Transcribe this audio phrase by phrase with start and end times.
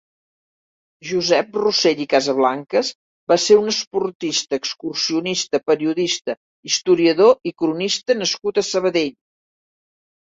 [1.07, 2.87] Josep Rosell i Casablancas
[3.31, 6.35] va ser un esportista, excursionista, periodista,
[6.71, 9.13] historiador i cronista nascut a Sabadell.